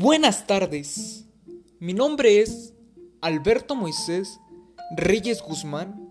Buenas 0.00 0.46
tardes. 0.46 1.24
Mi 1.80 1.92
nombre 1.92 2.40
es 2.40 2.72
Alberto 3.20 3.74
Moisés 3.74 4.38
Reyes 4.96 5.42
Guzmán 5.42 6.08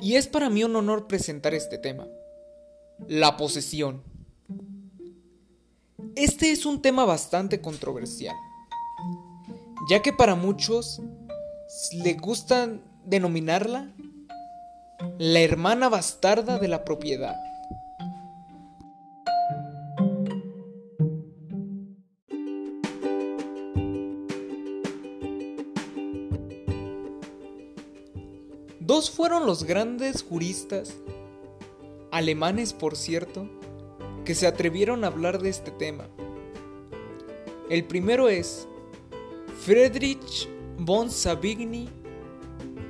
y 0.00 0.16
es 0.16 0.28
para 0.28 0.50
mí 0.50 0.64
un 0.64 0.76
honor 0.76 1.06
presentar 1.06 1.54
este 1.54 1.78
tema, 1.78 2.06
la 3.08 3.38
posesión. 3.38 4.02
Este 6.14 6.50
es 6.50 6.66
un 6.66 6.82
tema 6.82 7.06
bastante 7.06 7.62
controversial, 7.62 8.36
ya 9.88 10.02
que 10.02 10.12
para 10.12 10.34
muchos 10.34 11.00
le 12.04 12.12
gusta 12.12 12.68
denominarla 13.06 13.94
la 15.16 15.40
hermana 15.40 15.88
bastarda 15.88 16.58
de 16.58 16.68
la 16.68 16.84
propiedad. 16.84 17.49
Dos 28.90 29.08
fueron 29.08 29.46
los 29.46 29.62
grandes 29.62 30.24
juristas, 30.24 30.96
alemanes 32.10 32.72
por 32.72 32.96
cierto, 32.96 33.48
que 34.24 34.34
se 34.34 34.48
atrevieron 34.48 35.04
a 35.04 35.06
hablar 35.06 35.40
de 35.40 35.48
este 35.48 35.70
tema. 35.70 36.08
El 37.68 37.84
primero 37.84 38.28
es 38.28 38.66
Friedrich 39.60 40.48
von 40.76 41.08
Savigny, 41.08 41.88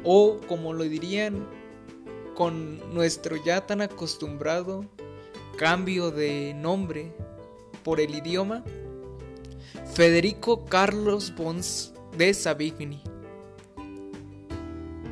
o 0.03 0.39
como 0.49 0.73
lo 0.73 0.85
dirían 0.85 1.47
con 2.35 2.95
nuestro 2.95 3.37
ya 3.37 3.67
tan 3.67 3.83
acostumbrado 3.83 4.87
cambio 5.59 6.11
de 6.11 6.55
nombre 6.55 7.13
por 7.85 8.01
el 8.01 8.15
idioma, 8.15 8.65
Federico 9.93 10.65
Carlos 10.65 11.31
von 11.37 11.61
de 12.17 12.33
Savigny. 12.33 13.10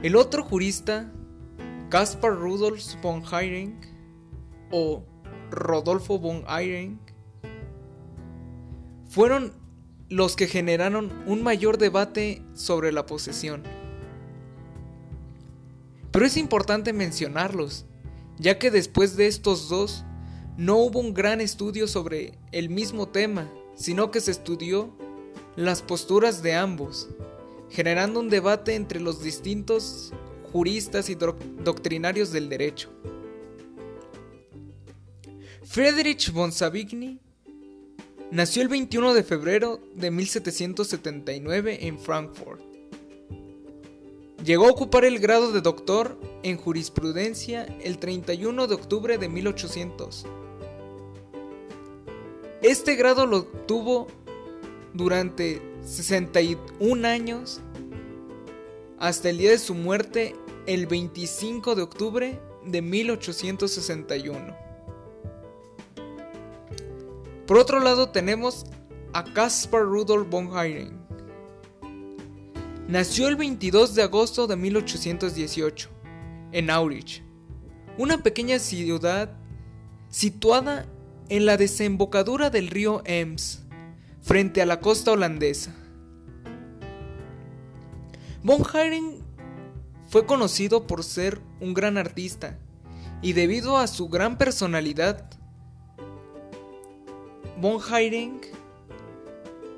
El 0.01 0.15
otro 0.15 0.45
jurista, 0.45 1.13
Caspar 1.89 2.33
Rudolf 2.33 2.95
von 3.03 3.25
Eyring 3.33 3.81
o 4.71 5.03
Rodolfo 5.51 6.21
von 6.21 6.45
Eyring, 6.49 7.01
fueron 9.09 9.53
los 10.09 10.37
que 10.37 10.47
generaron 10.47 11.11
un 11.27 11.43
mayor 11.43 11.79
debate 11.79 12.45
sobre 12.55 12.93
la 12.93 13.07
posesión. 13.07 13.65
Pero 16.13 16.25
es 16.25 16.37
importante 16.37 16.93
mencionarlos, 16.93 17.85
ya 18.39 18.57
que 18.61 18.71
después 18.71 19.17
de 19.17 19.27
estos 19.27 19.69
dos 19.69 20.05
no 20.57 20.77
hubo 20.77 21.01
un 21.01 21.13
gran 21.13 21.41
estudio 21.41 21.89
sobre 21.89 22.39
el 22.53 22.71
mismo 22.71 23.09
tema, 23.09 23.51
sino 23.75 24.13
que 24.13 24.21
se 24.21 24.31
estudió 24.31 24.97
las 25.57 25.83
posturas 25.83 26.41
de 26.41 26.55
ambos 26.55 27.09
generando 27.71 28.21
un 28.21 28.29
debate 28.29 28.75
entre 28.75 29.01
los 29.01 29.23
distintos 29.23 30.13
juristas 30.53 31.11
y 31.11 31.15
doctrinarios 31.15 32.33
del 32.33 32.49
derecho. 32.49 32.91
Friedrich 35.65 36.33
von 36.33 36.51
Savigny 36.51 37.21
nació 38.31 38.63
el 38.63 38.69
21 38.69 39.15
de 39.15 39.23
febrero 39.23 39.81
de 39.95 40.11
1779 40.11 41.87
en 41.87 41.99
Frankfurt. 41.99 42.63
Llegó 44.45 44.67
a 44.67 44.71
ocupar 44.71 45.05
el 45.05 45.19
grado 45.19 45.53
de 45.53 45.61
doctor 45.61 46.19
en 46.43 46.57
jurisprudencia 46.57 47.65
el 47.83 47.99
31 47.99 48.67
de 48.67 48.75
octubre 48.75 49.19
de 49.19 49.29
1800. 49.29 50.27
Este 52.63 52.97
grado 52.97 53.27
lo 53.27 53.39
obtuvo 53.39 54.07
durante 54.95 55.61
61 55.89 57.09
años 57.09 57.61
hasta 58.99 59.31
el 59.31 59.39
día 59.39 59.51
de 59.51 59.59
su 59.59 59.75
muerte 59.75 60.37
el 60.67 60.87
25 60.87 61.75
de 61.75 61.83
octubre 61.83 62.41
de 62.67 62.83
1861. 62.83 64.57
Por 67.47 67.57
otro 67.57 67.81
lado 67.81 68.11
tenemos 68.11 68.67
a 69.15 69.25
Caspar 69.25 69.83
Rudolf 69.83 70.29
von 70.29 70.49
Eyring. 70.59 70.99
Nació 72.87 73.29
el 73.29 73.37
22 73.37 73.95
de 73.95 74.03
agosto 74.03 74.47
de 74.47 74.57
1818 74.57 75.89
en 76.53 76.69
Aurich, 76.71 77.23
una 77.97 78.23
pequeña 78.23 78.59
ciudad 78.59 79.31
situada 80.11 80.87
en 81.31 81.47
la 81.47 81.57
desembocadura 81.57 82.51
del 82.51 82.69
río 82.69 83.03
Ems, 83.07 83.65
frente 84.21 84.61
a 84.61 84.67
la 84.67 84.81
costa 84.81 85.13
holandesa. 85.13 85.78
Von 88.43 88.63
Eyring 88.73 89.21
fue 90.09 90.25
conocido 90.25 90.87
por 90.87 91.03
ser 91.03 91.41
un 91.61 91.75
gran 91.75 91.99
artista 91.99 92.57
y 93.21 93.33
debido 93.33 93.79
a 93.79 93.89
su 93.89 94.09
gran 94.09 94.39
personalidad, 94.39 95.29
Von 97.61 97.81
Eyring 97.93 98.41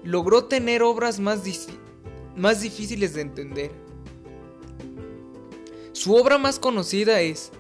logró 0.05 0.45
tener 0.45 0.83
obras 0.83 1.19
más 1.19 1.43
difíciles 1.45 3.15
de 3.15 3.21
entender. 3.23 3.71
Su 5.93 6.15
obra 6.15 6.37
más 6.37 6.59
conocida 6.59 7.23
es 7.23 7.53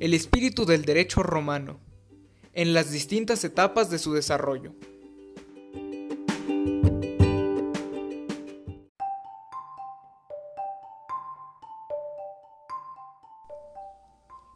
El 0.00 0.12
espíritu 0.12 0.66
del 0.66 0.84
derecho 0.84 1.22
romano, 1.22 1.78
en 2.52 2.74
las 2.74 2.90
distintas 2.90 3.44
etapas 3.44 3.90
de 3.90 4.00
su 4.00 4.12
desarrollo. 4.12 4.74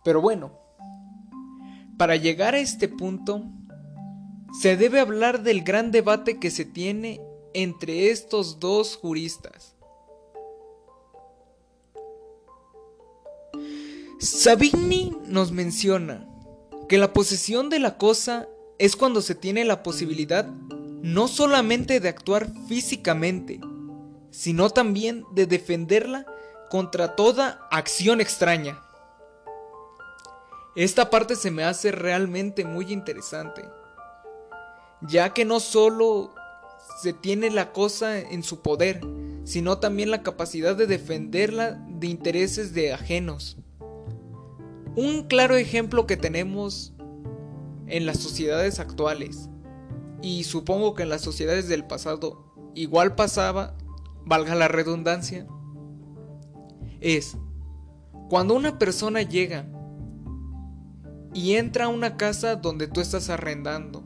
Pero 0.05 0.21
bueno, 0.21 0.59
para 1.99 2.17
llegar 2.17 2.55
a 2.55 2.59
este 2.59 2.89
punto, 2.89 3.45
se 4.61 4.77
debe 4.77 5.01
hablar 5.01 5.43
del 5.43 5.63
gran 5.63 5.91
debate 5.91 6.39
que 6.39 6.51
se 6.51 6.65
tiene 6.65 7.21
entre 7.55 8.11
estos 8.11 8.61
dos 8.61 8.97
juristas. 8.97 9.77
Savigny 14.19 15.17
nos 15.27 15.51
menciona 15.53 16.29
que 16.89 16.99
la 16.99 17.13
posesión 17.13 17.71
de 17.71 17.79
la 17.79 17.99
cosa 17.99 18.49
es 18.79 18.97
cuando 18.97 19.21
se 19.23 19.35
tiene 19.35 19.65
la 19.65 19.83
posibilidad 19.83 20.47
no 21.03 21.27
solamente 21.27 21.99
de 21.99 22.09
actuar 22.09 22.49
físicamente, 22.69 23.61
sino 24.31 24.71
también 24.71 25.25
de 25.35 25.47
defenderla 25.47 26.27
contra 26.71 27.17
toda 27.17 27.67
acción 27.71 28.21
extraña. 28.21 28.81
Esta 30.75 31.11
parte 31.11 31.37
se 31.37 31.51
me 31.51 31.65
hace 31.65 31.93
realmente 31.93 32.65
muy 32.65 32.93
interesante, 32.93 33.69
ya 35.03 35.35
que 35.35 35.45
no 35.45 35.61
solo 35.61 36.35
se 37.03 37.13
tiene 37.13 37.51
la 37.51 37.73
cosa 37.73 38.19
en 38.19 38.43
su 38.43 38.63
poder, 38.63 39.03
sino 39.45 39.79
también 39.79 40.11
la 40.11 40.23
capacidad 40.23 40.75
de 40.75 40.87
defenderla 40.87 41.73
de 41.89 42.07
intereses 42.07 42.73
de 42.73 42.95
ajenos. 42.95 43.59
Un 44.97 45.25
claro 45.25 45.57
ejemplo 45.57 46.07
que 46.07 46.17
tenemos 46.17 46.95
en 47.87 48.07
las 48.07 48.19
sociedades 48.19 48.79
actuales, 48.79 49.51
y 50.23 50.45
supongo 50.45 50.95
que 50.95 51.03
en 51.03 51.11
las 51.11 51.21
sociedades 51.21 51.69
del 51.69 51.85
pasado 51.85 52.73
igual 52.75 53.15
pasaba, 53.15 53.77
valga 54.25 54.55
la 54.55 54.69
redundancia, 54.69 55.47
es 57.01 57.37
cuando 58.31 58.55
una 58.55 58.79
persona 58.79 59.21
llega 59.21 59.67
y 61.35 61.55
entra 61.55 61.87
a 61.87 61.89
una 61.89 62.17
casa 62.17 62.57
donde 62.57 62.87
tú 62.89 63.01
estás 63.01 63.31
arrendando. 63.31 64.03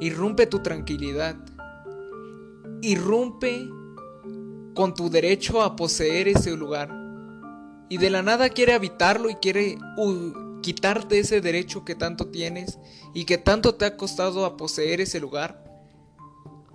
Irrumpe 0.00 0.46
tu 0.46 0.60
tranquilidad. 0.60 1.36
Irrumpe 2.82 3.68
con 4.74 4.94
tu 4.94 5.10
derecho 5.10 5.62
a 5.62 5.76
poseer 5.76 6.28
ese 6.28 6.56
lugar. 6.56 6.90
Y 7.88 7.98
de 7.98 8.10
la 8.10 8.22
nada 8.22 8.48
quiere 8.48 8.72
habitarlo 8.72 9.30
y 9.30 9.36
quiere 9.36 9.78
quitarte 10.62 11.18
ese 11.18 11.40
derecho 11.40 11.84
que 11.84 11.94
tanto 11.94 12.28
tienes 12.28 12.78
y 13.12 13.24
que 13.24 13.38
tanto 13.38 13.74
te 13.74 13.84
ha 13.84 13.96
costado 13.96 14.44
a 14.44 14.56
poseer 14.56 15.00
ese 15.00 15.20
lugar. 15.20 15.62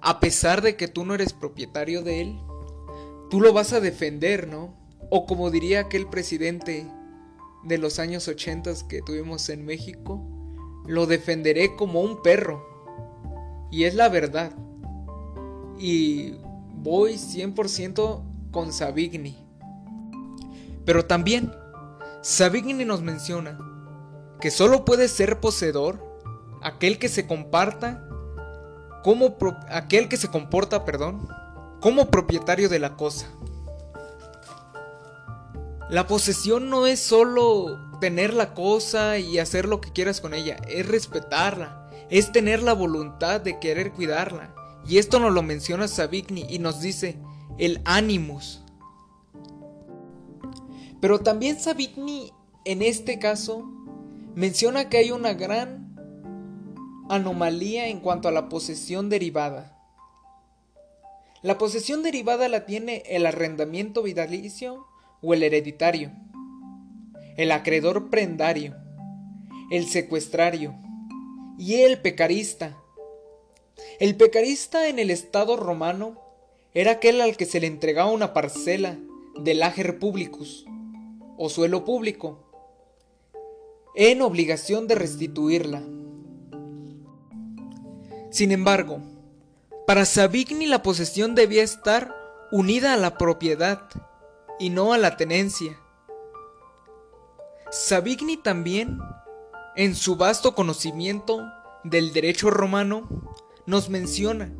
A 0.02 0.20
pesar 0.20 0.62
de 0.62 0.75
que 0.75 0.88
tú 0.88 1.06
no 1.06 1.14
eres 1.14 1.34
propietario 1.34 2.04
de 2.04 2.22
él, 2.22 2.40
tú 3.30 3.42
lo 3.42 3.52
vas 3.52 3.74
a 3.74 3.80
defender, 3.80 4.48
¿no? 4.48 4.78
O 5.10 5.25
como 5.25 5.52
diría 5.52 5.82
aquel 5.82 6.08
presidente 6.08 6.88
de 7.64 7.78
los 7.78 8.00
años 8.00 8.28
80 8.28 8.88
que 8.88 9.02
tuvimos 9.02 9.50
en 9.50 9.66
México, 9.66 10.22
lo 10.86 11.06
defenderé 11.06 11.76
como 11.76 12.02
un 12.02 12.22
perro. 12.22 12.66
Y 13.72 13.84
es 13.84 13.96
la 13.96 14.10
verdad. 14.10 14.52
Y 15.78 16.36
voy 16.74 17.14
100% 17.14 18.24
con 18.52 18.74
Savigny. 18.74 19.38
Pero 20.86 21.06
también, 21.06 21.52
Savigny 22.22 22.86
nos 22.86 23.02
menciona 23.02 23.58
que 24.42 24.52
solo 24.52 24.86
puede 24.86 25.08
ser 25.08 25.40
poseedor 25.40 26.04
aquel 26.62 26.98
que 26.98 27.10
se 27.10 27.28
comparta 27.28 28.06
como 29.04 29.38
aquel 29.70 30.10
que 30.10 30.18
se 30.18 30.30
comporta, 30.30 30.86
perdón, 30.86 31.28
como 31.80 32.10
propietario 32.10 32.70
de 32.70 32.80
la 32.80 32.96
cosa. 32.96 33.28
La 35.89 36.06
posesión 36.06 36.69
no 36.69 36.86
es 36.86 37.00
solo 37.00 37.80
tener 38.00 38.36
la 38.36 38.53
cosa 38.53 39.18
y 39.18 39.39
hacer 39.39 39.65
lo 39.65 39.81
que 39.81 39.91
quieras 39.91 40.21
con 40.21 40.36
ella, 40.36 40.57
es 40.68 40.88
respetarla, 40.88 41.89
es 42.12 42.31
tener 42.31 42.62
la 42.62 42.74
voluntad 42.74 43.41
de 43.41 43.59
querer 43.59 43.91
cuidarla. 43.94 44.53
Y 44.88 45.00
esto 45.00 45.19
nos 45.19 45.33
lo 45.33 45.41
menciona 45.41 45.88
Savigny 45.88 46.45
y 46.47 46.59
nos 46.59 46.80
dice 46.80 47.18
el 47.57 47.81
animus. 47.86 48.62
Pero 51.01 51.21
también 51.21 51.59
Savigny 51.59 52.33
en 52.65 52.83
este 52.83 53.18
caso 53.18 53.63
menciona 54.36 54.89
que 54.89 54.97
hay 54.97 55.09
una 55.09 55.33
gran 55.33 55.95
anomalía 57.09 57.88
en 57.88 58.00
cuanto 58.00 58.27
a 58.27 58.31
la 58.31 58.47
posesión 58.47 59.09
derivada. 59.09 59.75
La 61.41 61.57
posesión 61.57 62.03
derivada 62.03 62.47
la 62.47 62.68
tiene 62.68 63.01
el 63.07 63.25
arrendamiento 63.25 64.03
vitalicio 64.03 64.86
o 65.21 65.33
el 65.33 65.44
hereditario, 65.44 66.12
el 67.38 67.51
acreedor 67.51 68.10
prendario, 68.10 68.75
el 69.71 69.88
secuestrario 69.88 70.75
y 71.57 71.81
el 71.81 72.00
pecarista. 72.00 72.77
El 74.00 74.16
pecarista 74.16 74.88
en 74.88 75.00
el 75.00 75.10
Estado 75.10 75.56
romano 75.56 76.19
era 76.74 76.94
aquel 76.94 77.21
al 77.21 77.38
que 77.38 77.45
se 77.45 77.60
le 77.60 77.68
entregaba 77.68 78.12
una 78.12 78.33
parcela 78.33 78.98
del 79.39 79.63
ager 79.63 80.00
publicus 80.00 80.66
o 81.38 81.50
suelo 81.50 81.86
público 81.86 82.45
en 83.95 84.22
obligación 84.22 84.88
de 84.88 84.95
restituirla. 84.95 85.83
Sin 88.30 88.51
embargo, 88.51 89.01
para 89.88 90.06
Savigny 90.06 90.68
la 90.68 90.83
posesión 90.83 91.36
debía 91.36 91.63
estar 91.63 92.15
unida 92.51 92.94
a 92.94 92.98
la 92.98 93.18
propiedad 93.18 93.89
y 94.60 94.70
no 94.70 94.94
a 94.94 94.98
la 94.98 95.18
tenencia. 95.18 95.80
Savigny 97.72 98.38
también, 98.38 99.00
en 99.76 99.96
su 99.96 100.16
vasto 100.16 100.54
conocimiento 100.54 101.42
del 101.84 102.12
derecho 102.14 102.50
romano, 102.50 103.08
nos 103.66 103.90
menciona 103.90 104.54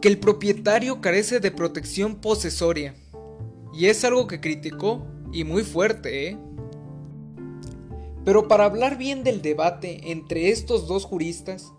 que 0.00 0.08
el 0.08 0.18
propietario 0.18 1.00
carece 1.00 1.40
de 1.40 1.50
protección 1.50 2.16
posesoria, 2.16 2.94
y 3.72 3.86
es 3.86 4.04
algo 4.04 4.26
que 4.26 4.40
criticó 4.40 5.06
y 5.32 5.44
muy 5.44 5.62
fuerte, 5.62 6.28
¿eh? 6.28 6.38
Pero 8.24 8.48
para 8.48 8.64
hablar 8.64 8.98
bien 8.98 9.22
del 9.22 9.42
debate 9.42 10.10
entre 10.10 10.50
estos 10.50 10.88
dos 10.88 11.04
juristas, 11.04 11.72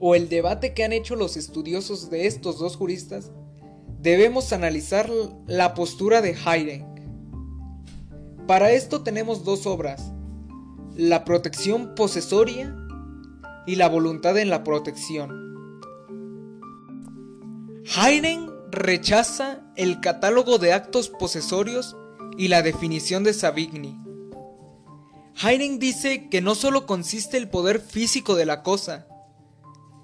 o 0.00 0.14
el 0.14 0.28
debate 0.28 0.74
que 0.74 0.84
han 0.84 0.92
hecho 0.92 1.16
los 1.16 1.36
estudiosos 1.36 2.10
de 2.10 2.26
estos 2.26 2.58
dos 2.58 2.76
juristas, 2.76 3.32
debemos 4.04 4.52
analizar 4.52 5.10
la 5.46 5.72
postura 5.72 6.20
de 6.20 6.36
Haydn. 6.44 6.84
Para 8.46 8.70
esto 8.72 9.02
tenemos 9.02 9.44
dos 9.44 9.66
obras, 9.66 10.12
la 10.94 11.24
protección 11.24 11.94
posesoria 11.94 12.76
y 13.66 13.76
la 13.76 13.88
voluntad 13.88 14.36
en 14.36 14.50
la 14.50 14.62
protección. 14.62 15.80
Haydn 17.96 18.52
rechaza 18.70 19.62
el 19.74 20.02
catálogo 20.02 20.58
de 20.58 20.74
actos 20.74 21.08
posesorios 21.08 21.96
y 22.36 22.48
la 22.48 22.60
definición 22.60 23.24
de 23.24 23.32
Savigny. 23.32 23.98
Haydn 25.40 25.78
dice 25.78 26.28
que 26.28 26.42
no 26.42 26.54
solo 26.54 26.84
consiste 26.84 27.38
el 27.38 27.48
poder 27.48 27.80
físico 27.80 28.34
de 28.34 28.44
la 28.44 28.62
cosa, 28.62 29.08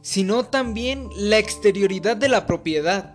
sino 0.00 0.46
también 0.46 1.06
la 1.16 1.36
exterioridad 1.36 2.16
de 2.16 2.30
la 2.30 2.46
propiedad. 2.46 3.14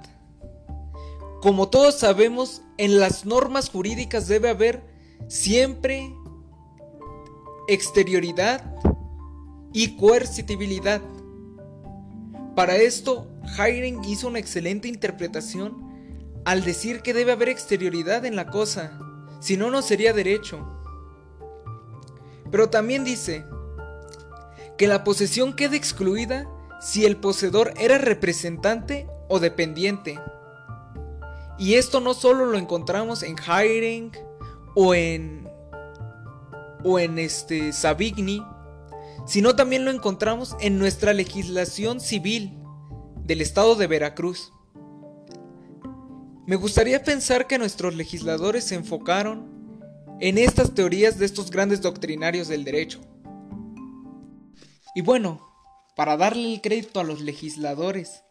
Como 1.45 1.69
todos 1.69 1.99
sabemos, 1.99 2.63
en 2.79 2.99
las 2.99 3.23
normas 3.23 3.69
jurídicas 3.69 4.27
debe 4.27 4.49
haber 4.49 4.81
siempre 5.27 6.11
exterioridad 7.67 8.75
y 9.71 9.95
coercitibilidad. 9.95 11.03
Para 12.55 12.77
esto, 12.77 13.27
Haydn 13.59 14.03
hizo 14.05 14.27
una 14.27 14.39
excelente 14.39 14.87
interpretación 14.87 16.41
al 16.45 16.63
decir 16.63 17.03
que 17.03 17.13
debe 17.13 17.33
haber 17.33 17.49
exterioridad 17.49 18.25
en 18.25 18.35
la 18.35 18.47
cosa, 18.47 18.97
si 19.39 19.55
no, 19.55 19.69
no 19.69 19.83
sería 19.83 20.13
derecho. 20.13 20.67
Pero 22.49 22.71
también 22.71 23.03
dice 23.03 23.45
que 24.79 24.87
la 24.87 25.03
posesión 25.03 25.55
queda 25.55 25.75
excluida 25.75 26.49
si 26.81 27.05
el 27.05 27.17
poseedor 27.17 27.71
era 27.77 27.99
representante 27.99 29.07
o 29.29 29.39
dependiente. 29.39 30.19
Y 31.57 31.75
esto 31.75 31.99
no 31.99 32.13
solo 32.13 32.45
lo 32.45 32.57
encontramos 32.57 33.23
en 33.23 33.35
Hiring 33.37 34.11
o 34.75 34.93
en 34.93 35.45
o 36.83 36.99
en 36.99 37.17
este 37.17 37.73
Savigny, 37.73 38.43
sino 39.25 39.55
también 39.55 39.85
lo 39.85 39.91
encontramos 39.91 40.55
en 40.59 40.77
nuestra 40.77 41.13
legislación 41.13 41.99
civil 41.99 42.59
del 43.23 43.41
estado 43.41 43.75
de 43.75 43.87
Veracruz. 43.87 44.53
Me 46.45 46.57
gustaría 46.57 47.03
pensar 47.03 47.47
que 47.47 47.57
nuestros 47.57 47.95
legisladores 47.95 48.65
se 48.65 48.75
enfocaron 48.75 49.55
en 50.19 50.37
estas 50.37 50.75
teorías 50.75 51.17
de 51.17 51.25
estos 51.25 51.49
grandes 51.49 51.81
doctrinarios 51.81 52.47
del 52.47 52.63
derecho. 52.63 53.01
Y 54.93 55.01
bueno, 55.01 55.41
para 55.95 56.17
darle 56.17 56.53
el 56.53 56.61
crédito 56.61 56.99
a 56.99 57.03
los 57.03 57.19
legisladores 57.19 58.21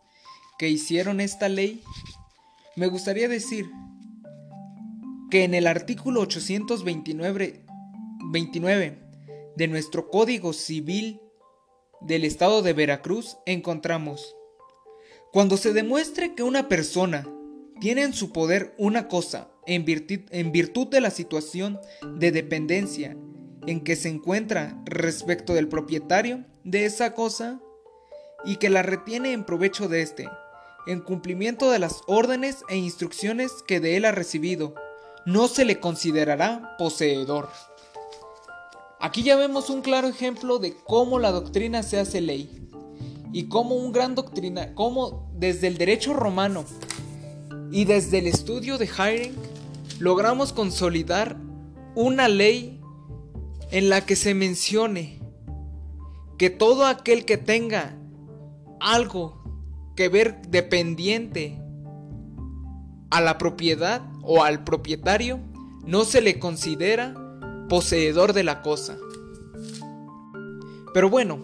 que 0.58 0.68
hicieron 0.68 1.20
esta 1.20 1.48
ley, 1.48 1.82
me 2.76 2.86
gustaría 2.88 3.28
decir 3.28 3.70
que 5.30 5.44
en 5.44 5.54
el 5.54 5.66
artículo 5.66 6.20
829 6.20 7.64
de 9.56 9.68
nuestro 9.68 10.10
Código 10.10 10.52
Civil 10.52 11.20
del 12.00 12.24
Estado 12.24 12.62
de 12.62 12.72
Veracruz 12.72 13.38
encontramos, 13.46 14.34
cuando 15.32 15.56
se 15.56 15.72
demuestre 15.72 16.34
que 16.34 16.42
una 16.42 16.68
persona 16.68 17.28
tiene 17.80 18.02
en 18.02 18.12
su 18.12 18.32
poder 18.32 18.74
una 18.78 19.08
cosa 19.08 19.50
en 19.66 19.84
virtud, 19.84 20.20
en 20.30 20.52
virtud 20.52 20.88
de 20.88 21.00
la 21.00 21.10
situación 21.10 21.80
de 22.16 22.30
dependencia 22.30 23.16
en 23.66 23.82
que 23.82 23.96
se 23.96 24.08
encuentra 24.08 24.80
respecto 24.84 25.54
del 25.54 25.68
propietario 25.68 26.44
de 26.64 26.84
esa 26.84 27.14
cosa 27.14 27.60
y 28.44 28.56
que 28.56 28.68
la 28.68 28.82
retiene 28.82 29.32
en 29.32 29.44
provecho 29.44 29.88
de 29.88 30.02
éste, 30.02 30.28
en 30.86 31.00
cumplimiento 31.00 31.70
de 31.70 31.78
las 31.78 32.02
órdenes 32.06 32.64
e 32.68 32.76
instrucciones 32.76 33.62
que 33.66 33.80
de 33.80 33.96
él 33.96 34.04
ha 34.04 34.12
recibido, 34.12 34.74
no 35.26 35.48
se 35.48 35.64
le 35.64 35.80
considerará 35.80 36.76
poseedor. 36.78 37.48
Aquí 39.00 39.22
ya 39.22 39.36
vemos 39.36 39.70
un 39.70 39.82
claro 39.82 40.08
ejemplo 40.08 40.58
de 40.58 40.74
cómo 40.84 41.18
la 41.18 41.32
doctrina 41.32 41.82
se 41.82 41.98
hace 41.98 42.20
ley 42.20 42.68
y 43.32 43.48
cómo 43.48 43.74
un 43.74 43.92
gran 43.92 44.14
doctrina, 44.14 44.74
cómo 44.74 45.30
desde 45.34 45.66
el 45.66 45.76
derecho 45.76 46.14
romano 46.14 46.64
y 47.70 47.84
desde 47.84 48.18
el 48.18 48.26
estudio 48.26 48.78
de 48.78 48.86
Hiring 48.86 49.34
logramos 49.98 50.52
consolidar 50.52 51.36
una 51.94 52.28
ley 52.28 52.80
en 53.70 53.88
la 53.88 54.06
que 54.06 54.16
se 54.16 54.34
mencione 54.34 55.20
que 56.38 56.50
todo 56.50 56.86
aquel 56.86 57.24
que 57.24 57.36
tenga 57.36 57.96
algo 58.80 59.43
que 59.94 60.08
ver 60.08 60.42
dependiente 60.48 61.60
a 63.10 63.20
la 63.20 63.38
propiedad 63.38 64.02
o 64.22 64.42
al 64.42 64.64
propietario, 64.64 65.38
no 65.86 66.04
se 66.04 66.20
le 66.20 66.38
considera 66.38 67.14
poseedor 67.68 68.32
de 68.32 68.44
la 68.44 68.62
cosa. 68.62 68.96
Pero 70.92 71.10
bueno, 71.10 71.38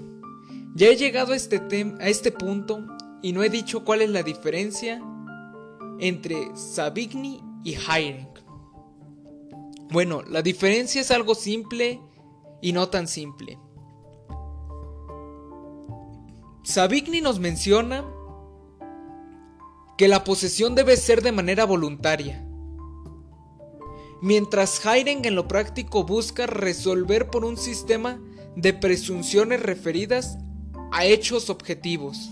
ya 0.75 0.89
he 0.89 0.97
llegado 0.97 1.33
a 1.33 1.37
este, 1.37 1.61
a 2.01 2.09
este 2.09 2.33
punto 2.33 2.85
y 3.23 3.33
no 3.33 3.43
he 3.43 3.51
dicho 3.51 3.85
cuál 3.85 4.03
es 4.03 4.11
la 4.11 4.23
diferencia 4.23 5.03
entre 5.99 6.57
Savigny 6.57 7.43
y 7.65 7.75
Haydn. 7.75 8.29
Bueno, 9.91 10.23
la 10.23 10.43
diferencia 10.43 11.01
es 11.01 11.11
algo 11.11 11.35
simple 11.35 12.01
y 12.63 12.73
no 12.73 12.89
tan 12.89 13.09
simple. 13.09 13.59
Savigny 16.63 17.21
nos 17.21 17.41
menciona 17.41 18.05
que 20.01 20.09
la 20.09 20.25
posesión 20.25 20.75
debe 20.75 20.97
ser 20.97 21.21
de 21.21 21.31
manera 21.31 21.67
voluntaria, 21.67 22.43
mientras 24.23 24.87
Haydn 24.87 25.27
en 25.27 25.35
lo 25.35 25.47
práctico 25.47 26.05
busca 26.05 26.47
resolver 26.47 27.29
por 27.29 27.45
un 27.45 27.59
sistema 27.59 28.19
de 28.57 28.73
presunciones 28.73 29.63
referidas 29.63 30.39
a 30.91 31.05
hechos 31.05 31.51
objetivos. 31.51 32.31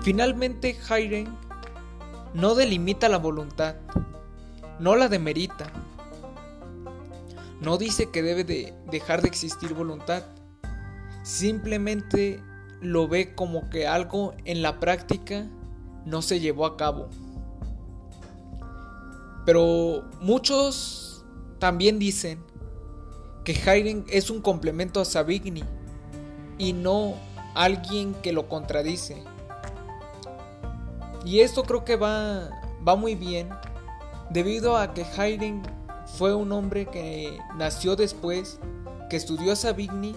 Finalmente, 0.00 0.74
Haydn 0.88 1.36
no 2.32 2.54
delimita 2.54 3.10
la 3.10 3.18
voluntad, 3.18 3.76
no 4.82 4.96
la 4.96 5.08
demerita. 5.08 5.70
No 7.60 7.78
dice 7.78 8.10
que 8.10 8.20
debe 8.20 8.42
de 8.42 8.74
dejar 8.90 9.22
de 9.22 9.28
existir 9.28 9.74
voluntad, 9.74 10.24
simplemente 11.22 12.42
lo 12.80 13.06
ve 13.06 13.36
como 13.36 13.70
que 13.70 13.86
algo 13.86 14.34
en 14.44 14.60
la 14.60 14.80
práctica 14.80 15.46
no 16.04 16.20
se 16.20 16.40
llevó 16.40 16.66
a 16.66 16.76
cabo. 16.76 17.08
Pero 19.46 20.02
muchos 20.20 21.24
también 21.60 22.00
dicen 22.00 22.42
que 23.44 23.52
Haydn 23.54 24.04
es 24.08 24.30
un 24.30 24.40
complemento 24.40 25.00
a 25.00 25.04
Savigny 25.04 25.62
y 26.58 26.72
no 26.72 27.14
alguien 27.54 28.14
que 28.14 28.32
lo 28.32 28.48
contradice. 28.48 29.22
Y 31.24 31.38
esto 31.38 31.62
creo 31.62 31.84
que 31.84 31.94
va, 31.94 32.50
va 32.84 32.96
muy 32.96 33.14
bien 33.14 33.48
debido 34.32 34.76
a 34.76 34.94
que 34.94 35.04
Haydn 35.04 35.62
fue 36.16 36.34
un 36.34 36.52
hombre 36.52 36.86
que 36.86 37.38
nació 37.56 37.96
después, 37.96 38.58
que 39.10 39.16
estudió 39.16 39.52
a 39.52 39.56
Savigny 39.56 40.14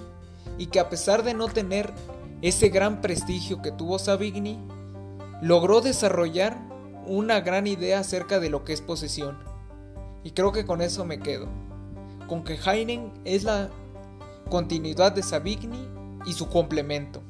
y 0.57 0.67
que 0.67 0.79
a 0.79 0.89
pesar 0.89 1.23
de 1.23 1.33
no 1.33 1.47
tener 1.47 1.93
ese 2.41 2.69
gran 2.69 3.01
prestigio 3.01 3.61
que 3.61 3.71
tuvo 3.71 3.99
Savigny, 3.99 4.57
logró 5.41 5.81
desarrollar 5.81 6.57
una 7.05 7.41
gran 7.41 7.67
idea 7.67 7.99
acerca 7.99 8.39
de 8.39 8.49
lo 8.49 8.63
que 8.63 8.73
es 8.73 8.81
posesión. 8.81 9.37
Y 10.23 10.31
creo 10.31 10.51
que 10.51 10.65
con 10.65 10.81
eso 10.81 11.05
me 11.05 11.19
quedo. 11.19 11.47
Con 12.27 12.43
que 12.43 12.57
Haydn 12.63 13.11
es 13.25 13.43
la 13.43 13.69
continuidad 14.49 15.11
de 15.11 15.23
Savigny 15.23 15.87
y 16.25 16.33
su 16.33 16.49
complemento. 16.49 17.21